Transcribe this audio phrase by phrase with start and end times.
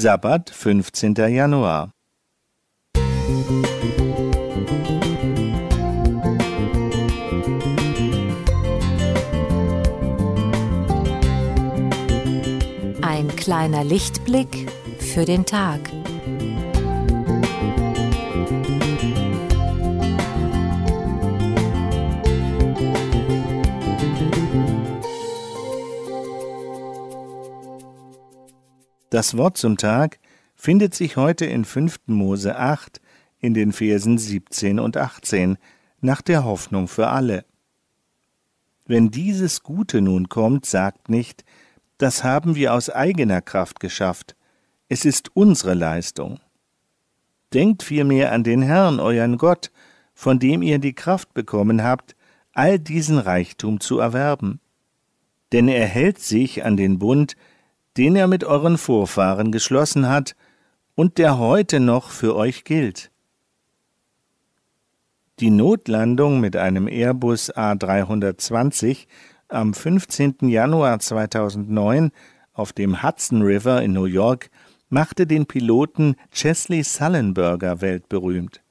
[0.00, 1.16] Sabbat, 15.
[1.16, 1.90] Januar.
[13.02, 15.80] Ein kleiner Lichtblick für den Tag.
[29.10, 30.18] Das Wort zum Tag
[30.54, 32.00] findet sich heute in 5.
[32.06, 33.00] Mose 8
[33.40, 35.56] in den Versen 17 und 18
[36.00, 37.46] nach der Hoffnung für alle.
[38.86, 41.44] Wenn dieses Gute nun kommt, sagt nicht,
[41.96, 44.36] das haben wir aus eigener Kraft geschafft,
[44.88, 46.40] es ist unsere Leistung.
[47.54, 49.70] Denkt vielmehr an den Herrn, euren Gott,
[50.14, 52.14] von dem ihr die Kraft bekommen habt,
[52.52, 54.60] all diesen Reichtum zu erwerben.
[55.52, 57.36] Denn er hält sich an den Bund,
[57.96, 60.36] den er mit euren Vorfahren geschlossen hat
[60.94, 63.10] und der heute noch für euch gilt.
[65.40, 69.06] Die Notlandung mit einem Airbus A320
[69.48, 70.48] am 15.
[70.48, 72.10] Januar 2009
[72.52, 74.50] auf dem Hudson River in New York
[74.88, 78.62] machte den Piloten Chesley Sullenberger weltberühmt.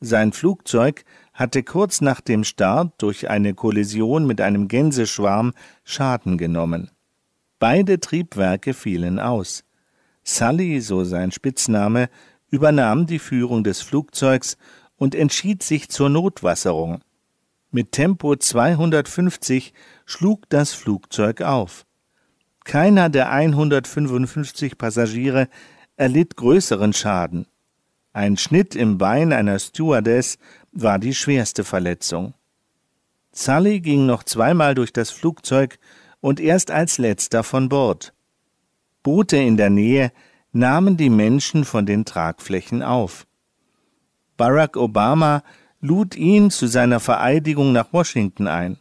[0.00, 5.52] Sein Flugzeug hatte kurz nach dem Start durch eine Kollision mit einem Gänseschwarm
[5.84, 6.90] Schaden genommen.
[7.58, 9.64] Beide Triebwerke fielen aus.
[10.22, 12.08] Sully, so sein Spitzname,
[12.50, 14.56] übernahm die Führung des Flugzeugs
[14.96, 17.00] und entschied sich zur Notwasserung.
[17.70, 19.72] Mit Tempo 250
[20.06, 21.84] schlug das Flugzeug auf.
[22.64, 25.48] Keiner der 155 Passagiere
[25.96, 27.46] erlitt größeren Schaden.
[28.12, 30.38] Ein Schnitt im Bein einer Stewardess
[30.72, 32.34] war die schwerste Verletzung.
[33.32, 35.78] Sully ging noch zweimal durch das Flugzeug
[36.20, 38.12] und erst als letzter von Bord.
[39.02, 40.12] Boote in der Nähe
[40.52, 43.26] nahmen die Menschen von den Tragflächen auf.
[44.36, 45.42] Barack Obama
[45.80, 48.78] lud ihn zu seiner Vereidigung nach Washington ein.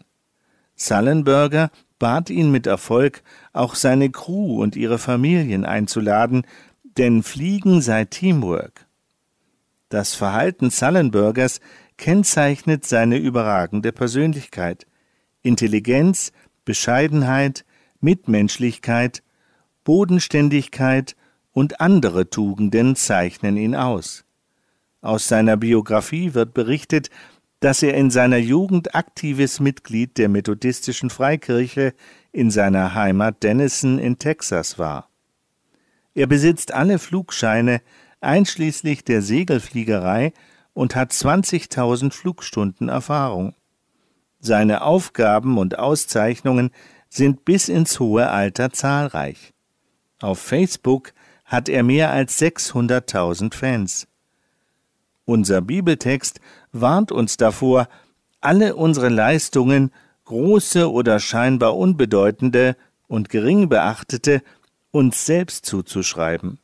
[0.75, 6.45] Sullenberger bat ihn mit Erfolg, auch seine Crew und ihre Familien einzuladen,
[6.83, 8.87] denn Fliegen sei Teamwork.
[9.89, 11.59] Das Verhalten Sullenbergers
[11.97, 14.85] kennzeichnet seine überragende Persönlichkeit.
[15.41, 16.31] Intelligenz,
[16.67, 17.63] Bescheidenheit,
[18.01, 19.23] Mitmenschlichkeit,
[19.85, 21.15] Bodenständigkeit
[21.53, 24.25] und andere Tugenden zeichnen ihn aus.
[24.99, 27.09] Aus seiner Biografie wird berichtet,
[27.61, 31.93] dass er in seiner Jugend aktives Mitglied der methodistischen Freikirche
[32.33, 35.09] in seiner Heimat Denison in Texas war.
[36.15, 37.81] Er besitzt alle Flugscheine,
[38.19, 40.33] einschließlich der Segelfliegerei,
[40.73, 43.55] und hat 20.000 Flugstunden Erfahrung.
[44.39, 46.71] Seine Aufgaben und Auszeichnungen
[47.09, 49.53] sind bis ins hohe Alter zahlreich.
[50.19, 51.13] Auf Facebook
[51.45, 54.07] hat er mehr als 600.000 Fans.
[55.25, 56.39] Unser Bibeltext
[56.71, 57.87] warnt uns davor,
[58.41, 59.91] alle unsere Leistungen,
[60.25, 62.75] große oder scheinbar unbedeutende
[63.07, 64.41] und gering beachtete,
[64.91, 66.59] uns selbst zuzuschreiben.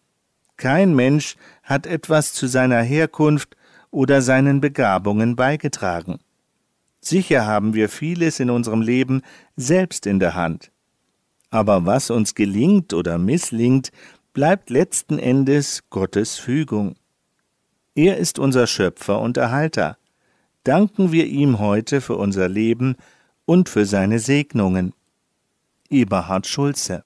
[0.57, 3.55] Kein Mensch hat etwas zu seiner Herkunft
[3.91, 6.19] oder seinen Begabungen beigetragen.
[7.03, 9.23] Sicher haben wir vieles in unserem Leben
[9.57, 10.71] selbst in der Hand.
[11.49, 13.91] Aber was uns gelingt oder misslingt,
[14.33, 16.95] bleibt letzten Endes Gottes Fügung.
[17.93, 19.97] Er ist unser Schöpfer und Erhalter.
[20.63, 22.95] Danken wir ihm heute für unser Leben
[23.45, 24.93] und für seine Segnungen.
[25.89, 27.03] Eberhard Schulze